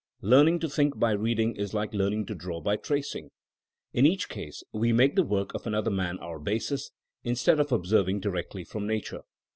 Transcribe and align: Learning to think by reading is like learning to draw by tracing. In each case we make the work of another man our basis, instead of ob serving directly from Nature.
Learning 0.23 0.57
to 0.57 0.67
think 0.67 0.97
by 0.97 1.11
reading 1.11 1.55
is 1.55 1.75
like 1.75 1.93
learning 1.93 2.25
to 2.25 2.33
draw 2.33 2.59
by 2.59 2.75
tracing. 2.75 3.29
In 3.93 4.03
each 4.07 4.29
case 4.29 4.63
we 4.73 4.91
make 4.91 5.15
the 5.15 5.21
work 5.21 5.53
of 5.53 5.67
another 5.67 5.91
man 5.91 6.17
our 6.17 6.39
basis, 6.39 6.89
instead 7.23 7.59
of 7.59 7.71
ob 7.71 7.85
serving 7.85 8.19
directly 8.19 8.63
from 8.63 8.87
Nature. 8.87 9.21